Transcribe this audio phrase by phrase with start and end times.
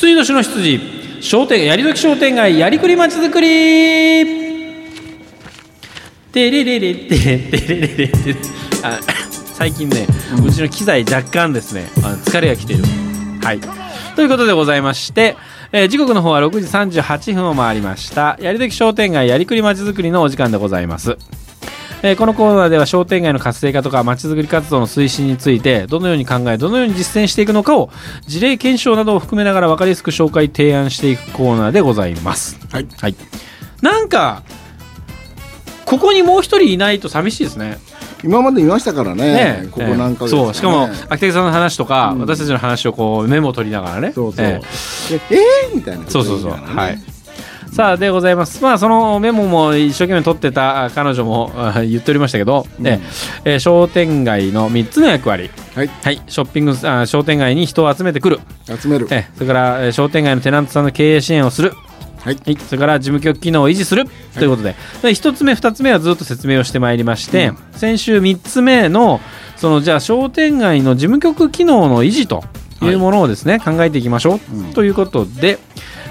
[0.00, 0.80] 羊年の羊
[1.20, 4.40] 商店やりどき商店街やりくりまちづくり。
[6.32, 8.36] てれれれててれれれて
[8.82, 8.98] あ
[9.52, 10.06] 最近ね、
[10.42, 12.84] うちの機材若干ですねあの疲れが来ている。
[13.42, 13.60] はい。
[14.16, 15.36] ということでございまして、
[15.70, 18.38] えー時刻の方は6時38分を回りました。
[18.40, 21.18] やりどき商店街やりくりまちづくりのお時間でございます
[22.02, 27.90] えーこのコーナーでは商店街の活性化とかまちづくり活動の推進についてどのように考えどのように実践していくのかを
[28.26, 32.58] 事例検証などを含めながら分かりやすく紹介提案していくコーナーでございます。
[32.70, 32.86] はい。
[32.98, 33.14] はい。
[33.82, 34.42] なんか
[35.84, 37.78] ここにもう一人いないと寂しいですね。
[38.22, 39.62] 今までいましたからね。
[39.62, 40.54] ねここ何ヶ月そう。
[40.54, 42.20] しかもね秋竹さんの話とか、うん。
[42.20, 44.12] 私たちの話をこうメモを取りながらね。
[44.12, 44.60] そうそう、え
[45.10, 45.20] え。
[45.30, 46.96] えーみたいなそうそうそう、はい。
[46.96, 47.02] ね
[47.72, 48.62] さあでございます。
[48.62, 52.84] まあそのメモも一生懸命取ってたあ彼女もあ言っておりましたけど、うん。
[52.84, 53.00] ね
[53.44, 55.88] えー商店街の3つの役割はい。
[55.88, 56.20] はい。
[56.26, 59.06] ショッピングあ商店街に人を集めてくる、集める。
[59.10, 61.72] えーそれからえー商店街のテナントさんの経営支援をする。
[62.18, 62.34] はい。
[62.44, 64.04] はい、それから事務局機能を維持する。
[64.34, 69.20] ということで、で一つ目、二つ目はずっと説明をしてまいりまして、先週三つ目の、
[69.56, 72.44] そのじゃあ商店街の事務局機能の維持と
[72.86, 74.72] いうものをですね、考えていきましょう、うん。
[74.72, 75.58] ということで、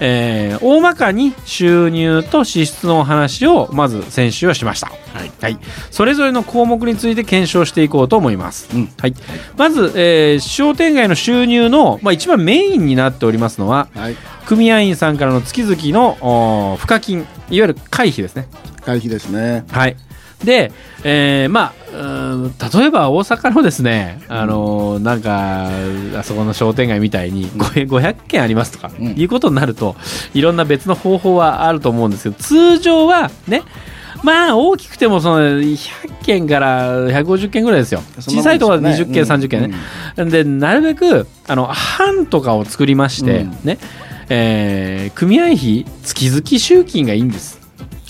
[0.00, 4.88] えー大まかに収入と支出のお話をまず先週はしました。
[4.88, 5.30] はい。
[5.40, 5.58] はい、
[5.90, 8.68] それぞれの項目について検証していこうと思います。
[8.74, 8.90] うん。
[8.98, 9.14] はい、
[9.56, 14.16] まず、えー商店街の収入の、まあ、一番メインになっておりますのは、はい。
[14.46, 18.48] 組合員さんからの月々のおー付加金いわゆる会費ですね。
[18.84, 19.64] 会費ですね。
[19.70, 19.96] はい、
[20.44, 20.70] で、
[21.02, 21.86] えーまあ
[22.76, 25.68] 例えば大阪のですね、あのーなんか
[26.18, 29.06] あそこの商店街みたいに5 500件ありますとか、うん。
[29.18, 29.96] いうことになると
[30.34, 33.62] いろんな別の方法はあると思うんですけど通常はね
[34.22, 35.78] まあ大きくてもその100
[36.24, 38.02] 件から150件ぐらいですよ。
[38.18, 39.74] 小さいところは20件、うん30件
[40.16, 43.50] ね、でなるべくあの班とかを作りまして、うん。
[43.64, 43.78] ね
[44.28, 47.58] えー組合費月々集金がいいんです。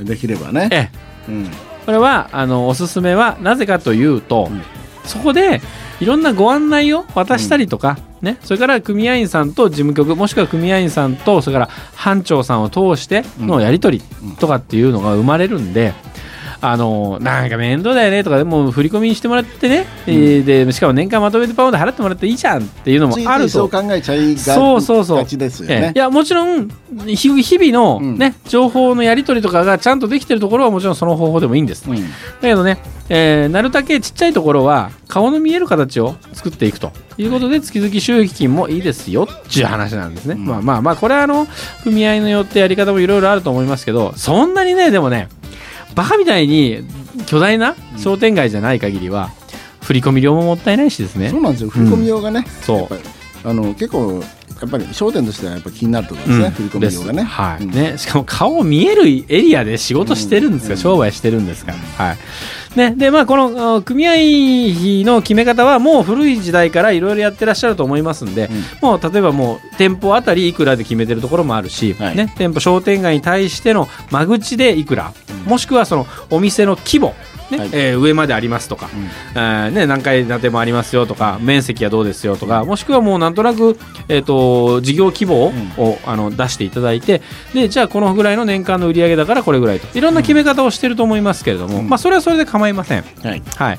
[0.00, 0.68] できればね。
[0.70, 0.90] え
[1.28, 1.30] え。
[1.30, 1.50] うん
[1.84, 4.62] これはあのおすすめはなぜかというと、うん。
[5.04, 5.60] そこで
[6.00, 15.92] いろんなご案内を渡したりとか、ね、それから組合員さんと事務局もしくは組合員さんとそれから班長さんを通してのやり取りとかっていうのが生まれるんで。
[16.64, 23.50] あのなんか面倒だよねとかでも振り込みにしてもらってね、えーでしかも年間まとめてパウンド払ってもらっていいじゃんっていうのもあると。
[23.50, 25.16] そう考えちゃいがそうそうそう。
[25.16, 26.68] がちですよねええいやもちろん
[27.06, 28.16] 日日々の、うん。
[28.16, 31.96] ね情報のやり取りとかがちゃんとできてるところはもちろんその方法でもいいんです、うん。
[31.96, 32.02] だ
[32.42, 32.78] けどね、
[33.08, 40.46] えーなるだけちっちゃいところは顔の見える形を作っていくということで月々収益金もいいですよっていう話なんですね、うん。
[40.46, 41.48] まあまあまあこれはあの
[41.82, 45.28] 組合によってやり方もいろいろあると思いますけどそんなにねでもね
[45.94, 46.84] バカみたいに
[47.26, 49.30] 巨大な商店街じゃない限りは
[49.82, 51.28] 振込料ももったいないしですね。
[51.28, 51.70] そうなんですよ。
[51.70, 52.78] 振り込み用がねそう。
[52.78, 53.02] やっぱり
[53.44, 54.22] あの結構
[54.60, 57.22] やっぱり焦点としてはやっぱ気になるところですね、振り込み用がね。
[57.24, 57.70] はい、うん。
[57.72, 60.78] ねしかも顔見えるエリアで仕事してるんですか、うん。
[60.78, 62.18] 商売してるんですから、はい。
[62.76, 68.48] ねでまあ、このあ組合費の決め方はもう古い時代からいろいろやってらっしゃると思いますんで、
[68.80, 72.16] もう例えばもう店舗あたりいくらで決めてるところもあるし、はい。
[72.16, 77.14] ね、店舗商店街に対しての間口でいくら、もしくはそのお店の規模
[77.50, 77.70] ねはい。
[77.72, 79.04] えー上までありますとか、うん。
[79.04, 87.20] えーね、何階建てもありますよとか面積はどうですよとかもしくはもうなんとなく、えー、と事業規模を,、あの出していただいて
[87.52, 89.96] でじゃあこのぐらいの年間の売り上げだからこれぐらいと。
[89.96, 91.88] いろんな決め方をしてると思いますけれども、うん。
[91.88, 93.04] まあ、それはそれで構いません。
[93.22, 93.42] はい。
[93.56, 93.78] はい。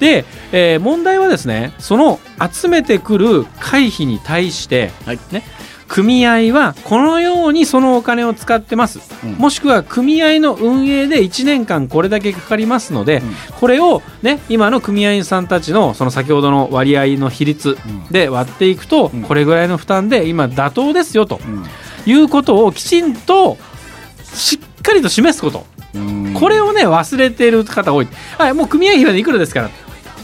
[0.00, 2.18] で、えー問題はですねその
[2.52, 5.18] 集めてくる会費に対して、はい。
[5.30, 5.44] ね、
[5.92, 9.32] 組合はこのようにそのお金を使ってます、うん。
[9.34, 13.34] もしくは組合の運営で1年間これだけかかりますので、うん。
[13.60, 17.76] これを、ね、今の組合員さんたちのその先ほどの割合の比率
[18.10, 19.22] で割っていくと、うん。
[19.22, 21.66] これぐらいの負担で今妥当ですよとうん。
[22.06, 23.58] いうことをきちんと
[24.22, 26.32] しっかりと示すこと、うん。
[26.32, 29.66] これをね忘れている方多い、はい、もう組合費はいくらですから、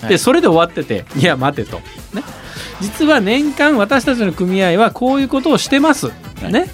[0.00, 0.08] はい。
[0.08, 1.76] でそれで終わってていや待てと、
[2.14, 2.22] ね、
[2.80, 6.12] 実は年間私たちの組合はこういうことをしてます、は
[6.48, 6.52] い。
[6.52, 6.66] ね。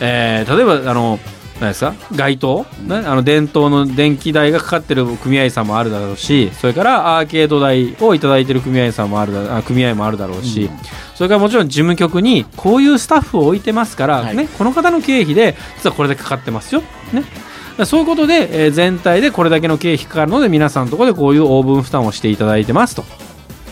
[0.00, 1.18] えー例えばあの
[1.60, 1.94] 何ですか？
[2.16, 10.78] 街灯、ね、あの電灯の電気代がかかってる組合員さんもあるだろうしそれからアーケード代をいただいてる組合員さんもあるだあ組合もあるだろうし、うん。
[11.14, 14.36] それからもちろん事務局にこういうスタッフを置いてますから、はい。
[14.36, 16.82] ね、この方の経費で実はこれだけかかってますよ、
[17.12, 23.04] ね、そういうことで、えー全体でこれだけの経費かかるので皆さんのところでこういう応分負担をしていただいてますと。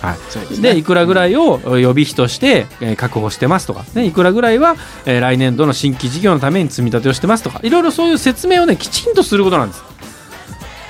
[0.00, 0.16] はい。
[0.16, 0.72] ですね。
[0.72, 4.76] でいくらぐらいを予備費として、えー確保してますとか、ね、いくらぐらいは、
[5.06, 7.60] えー来年度の新規事業のために積み立てをしてますとか。
[7.62, 9.82] いろいろそういう説明をねきちんとすることなんです。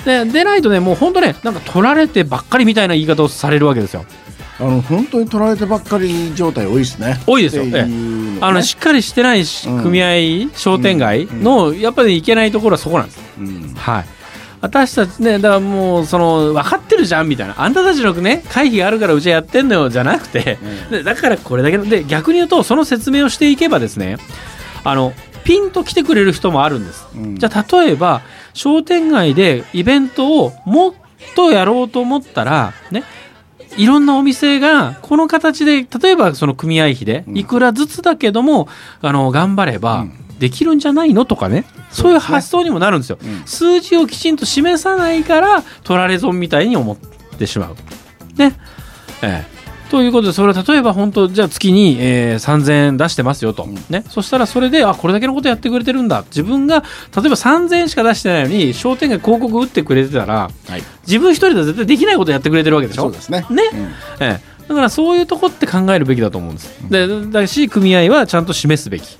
[0.04, 4.04] ででないとねもう本当ねなんか取られてばっかりみたいな言い方をされるわけですよ。
[4.58, 7.18] あの本当に取られてばっかり状態多いですね。
[7.26, 7.64] 多いですよ。
[7.64, 7.86] ね。
[8.42, 9.82] あのしっかりしてないしうん。
[9.82, 13.20] 組合、商店街のやっぱりいけないところはそこなんです。
[13.38, 13.74] うん。
[13.74, 14.04] はい。
[14.60, 17.54] 私たちね、だからもう、その、分かってるじゃんみたいな。
[17.56, 20.58] あんたたちのね、会議があるからうちはやってんのよ、じゃなくて、
[20.90, 24.18] でだからこれだけの、で、逆に言うと、その説明をしていけばですね、
[24.84, 25.14] あの、
[25.44, 27.06] ピンと来てくれる人もあるんです。
[27.14, 27.36] うん。
[27.36, 28.20] じゃあ、例えば、
[28.52, 30.94] 商店街でイベントをもっ
[31.34, 33.04] とやろうと思ったら、ね、
[33.76, 37.38] いろんなお店がこの形で例えばその組合費でうん。
[37.38, 38.68] いくらずつだけども、
[39.00, 41.24] あの頑張ればうんできるんじゃないの？
[41.24, 43.42] とかね、そういう発想にもなるんですよ、うん。
[43.46, 46.96] 数字をきちんと示さないから取られ損みたいに思っ
[47.38, 47.76] てしまう。
[48.36, 48.58] ね。
[49.22, 49.60] ええ。
[49.90, 53.74] ということでそれは例えば本当じゃあ月に、えー3000円出してますよと、うん。
[53.90, 56.22] ね、そしたらそれであこれだけのことやってくれてるんだ。
[56.26, 56.84] 自分が例え
[57.28, 60.82] ば3000円しか出してないのに商店街広告打ってくれてたらはい。
[61.06, 63.02] 自分一人では絶対できないことやってくれてるわけでしょ？
[63.02, 63.44] そうですね。
[63.50, 63.62] ね。
[63.72, 63.80] うん。
[64.24, 66.88] ええ、だからそういうとこって考えるべきだと思うんです。
[66.88, 69.18] でだし組合はちゃんと示すべき。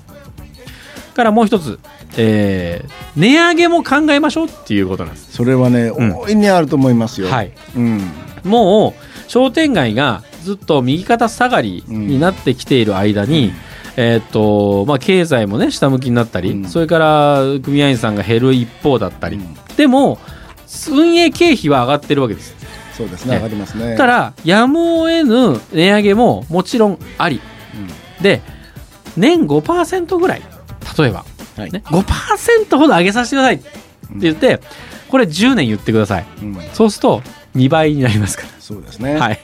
[1.11, 1.79] からもう一つ、
[2.17, 5.33] えー値上げも考えましょうっていうことなんです。
[5.33, 6.15] それはねうん。
[6.15, 7.27] 大いにあると思いますよ。
[7.27, 8.01] はい、うん。
[8.45, 13.51] もう商店街がずっと右肩下がりになってきている間に、
[13.97, 16.65] えーっとまあ、経済もね下向きになったり、うん。
[16.65, 19.55] それから組合員さんが減る一方だったり、うん。
[19.75, 20.19] でも
[20.89, 22.55] 運営経費は上がってるわけです。
[22.97, 23.91] そうですねね上がりますね。
[23.91, 27.41] だからやむを得ぬ値上げももちろんあり。
[28.21, 28.41] で
[29.17, 30.41] 年5%ぐらい
[30.97, 31.25] 例えば、
[31.57, 31.71] うんはい。
[31.71, 33.69] ね、5%ほど上げさせてくださいって
[34.19, 34.59] 言って、
[35.09, 36.25] これ10年言ってください。
[36.41, 36.57] うん。
[36.73, 37.21] そうすると
[37.55, 39.13] 2倍になりますかそうですね。
[39.13, 39.39] ら、はい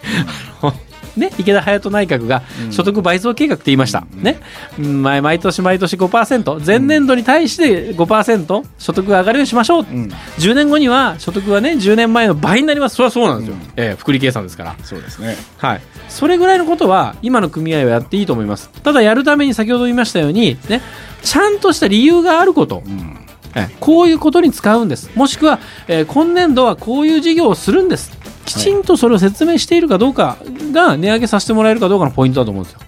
[1.17, 2.71] ね、池田隼人内閣がうん。
[2.71, 4.39] 所得倍増計画って言いました、うんね、
[4.79, 10.11] うん毎毎年毎年5%前年度に対して5%所得が上がるようにしましょう、うん。
[10.37, 12.95] 10年後には所得はね10年前の倍になります。
[12.95, 13.61] それはそうなんですよ、うん。
[13.75, 14.75] ええ福利計算ですから。
[14.83, 15.35] そうですね。
[15.57, 18.69] はい、それぐらいのことは今の組合はやっていいと思います。
[18.83, 20.81] ただやるために先ほど言いましたように、ね、
[21.23, 23.17] ちゃんとした理由があること、うん。
[23.55, 25.09] えこういうことに使うんです。
[25.15, 28.16] もしくは、えー今年度はこういう事業をするんです
[28.47, 30.38] きちんとそれを説明しているかどうか
[30.71, 32.79] が値上げさせてもらえるかどうかのポイントだと思うんですよ。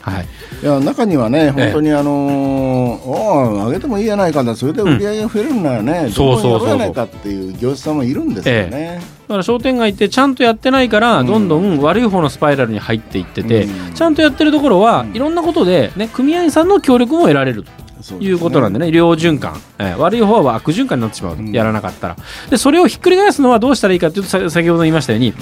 [0.00, 0.26] はい、
[0.62, 6.52] いや中にはね、本当にあのーおあ上げてもいいやないかな、それで売り上げが増えるんならね、そうそうそうそう。
[6.52, 9.02] どこにやろうやないかっていう業者さんもいるんですよね。
[9.28, 11.26] だから商店街ってちゃんとやってないからうん。
[11.26, 13.94] どんどん悪い方のスパイラルに入っていってて、うん。
[13.94, 15.16] ちゃんとやってるところはうん。
[15.16, 17.70] いろんなことで、ね、組合員さんの協力も得られると
[18.16, 22.16] いうことなんでね、両循環、えー悪い方は悪循環になってしまうと、うんやらなかったら。
[22.50, 25.34] で、それをひっくり返すのはどうしたらいいかというと、さ先ほど言いましたように、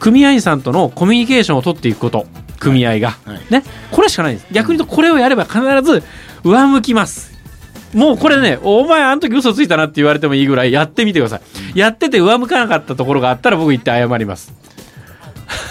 [0.00, 2.26] 組合員さんとのコミュニケーションを取っていくこと、
[2.58, 3.16] 組合が。
[3.24, 4.46] はいね、これしかないんです。
[4.52, 6.02] 逆に言うと、これをやれば必ず
[6.44, 7.34] 上向きます。
[7.94, 11.36] もうこれね、お前あの時嘘ついたなって言われてもいいぐらいやってみてくださ
[11.74, 11.78] い。
[11.78, 14.52] やってて上向かなかったところがあったら僕言って謝ります。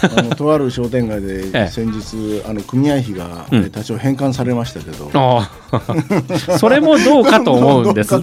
[0.04, 1.64] あのとある商店街 ええ。
[1.64, 3.62] で先日、あの組合費が、うん。
[3.62, 6.58] ね多少返還されましたけど、ああ。
[6.58, 8.14] それもどうかと思うんです。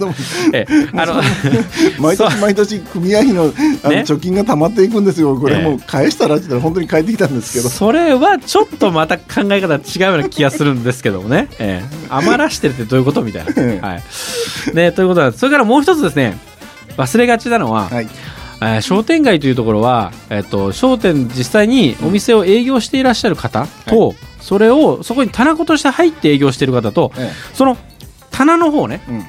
[0.52, 1.20] えあの
[2.00, 3.52] 毎年毎年組合費の
[3.82, 4.04] あのね。
[4.06, 5.62] 貯金が溜まっていくんですよ、これええ。
[5.62, 12.06] もう返したらって言ったら本当に返ってきたんですけど、それはちょっとまた考え方違うような気がするんですけどもね、ええ。
[12.08, 13.52] 余らしてるってどういうことみたいな。
[13.56, 13.86] ええ。
[13.86, 14.02] はい。
[14.74, 15.40] ね、ということなんです。
[15.40, 16.38] それからもう一つですね。
[16.96, 18.08] 忘れがちなのは、はい、
[18.62, 27.76] えー商店街というところは、えっと商店実際にお店を営業していらっしゃる方と、それをそこに棚子として入って営業している方とえその
[28.30, 29.24] 棚の方ね、えうん。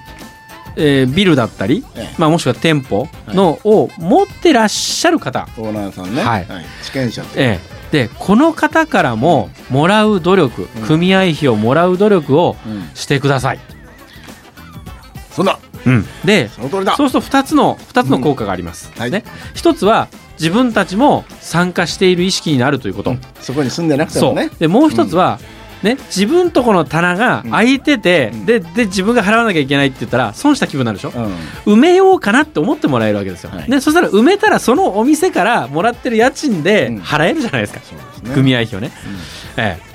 [0.75, 2.15] えービルだったり、ええ。
[2.17, 6.47] まあ、もしくは店舗の、を持ってらっしゃる方、オーナーさんね、はい。
[6.83, 7.59] 地権者と、え
[7.91, 10.81] え、でこの方からももらう努力、うん。
[10.83, 12.89] 組合費をもらう努力をうん。
[12.95, 13.59] してください。
[15.31, 15.57] そんな、
[16.25, 16.95] でその通りだ。
[16.95, 18.91] そうすると2つの2つの効果があります。
[18.97, 19.11] はい。
[19.11, 19.23] ね、
[19.55, 20.07] 1つは
[20.39, 23.15] 自分たちも参加している意識になるということ。
[23.41, 25.39] そこに住んでなくてもね、でもう1つは、
[25.83, 28.45] ね、自分とこの棚が空いてて、うん。
[28.45, 31.19] でで自分が払わなきゃいけないって言ったら損した気分になるでしょ、う
[31.69, 31.73] ん。
[31.73, 33.69] 埋めようかなって思ってもらえるわけですよ、はい。
[33.69, 36.97] でそしたら埋めたらそのお店からもらってる家賃でうん。
[36.99, 38.33] 払えるじゃないですか、そうですね。
[38.33, 38.91] 組合費をね、
[39.57, 39.92] ええ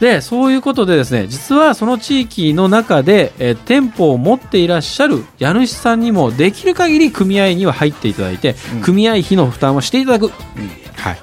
[0.00, 8.80] でそういうことでですね実はその地域の中で、えー店舗を持っていらっしゃる家主さんにもできる限り組合には入っていただいて、うん。
[8.82, 10.30] 組合費の負担をしていただく、うん。
[10.30, 11.18] はい、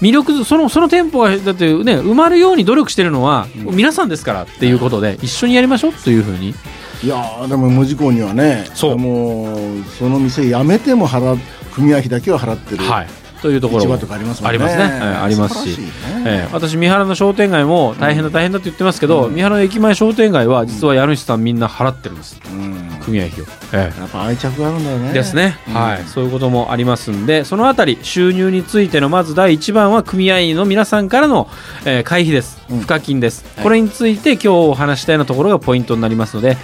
[0.00, 3.76] 魅力そのその店舗がだってね埋まるように努力してるのは、うん。
[3.76, 6.54] 皆さんですからっていうことで一緒にやりましょうというふうに。
[7.02, 8.98] いやーでも無事故にはねそう。
[8.98, 11.38] もうその店辞めても払う
[11.74, 13.84] 組合費だけは払ってる、はいというところ。
[13.84, 14.48] もありますね。
[14.48, 14.82] ありますね。
[14.84, 14.90] はい
[15.24, 15.78] ありますし。
[16.24, 22.40] ええ私三原の商店街も大変だ大変だって言ってますけど、三原の駅前商店街は実は家主さんみんな払ってるんです。
[22.50, 22.84] うん。
[23.04, 25.10] 組合費を、えやっぱ愛着があるんだよね。
[25.10, 25.74] えですね、うん。
[25.74, 26.02] はい。
[26.06, 31.48] そういうこともありますんでそのあたり収入についてのまず第一番は組合員の皆さんからの、
[31.84, 32.62] えー会費です。
[32.70, 32.78] うん。
[32.80, 33.62] 賦課金です、はい。
[33.62, 36.56] これについて今日お話したようなところがポイントになりますので、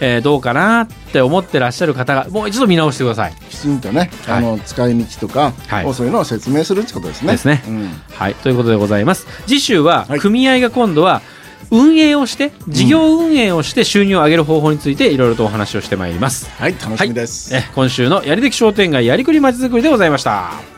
[0.00, 3.34] えーどうかなって思ってらっしゃる方がもう一度見直してください。
[3.50, 4.38] きちんとね、はい。
[4.38, 5.94] あの使い道とか、はい。
[5.94, 7.32] そういうのを説明するってことですね。
[7.32, 9.26] ですねうんはい、ということでございます。
[9.46, 11.22] 次週ははい組合が今度は
[11.70, 16.48] 運営をして事業運営をして収入を上げる方法についていろいろとお話をしてまいります。
[16.58, 17.54] はい、楽しみです。
[17.54, 20.77] え今週のやりでき商店街やりくりまちづくりでございました。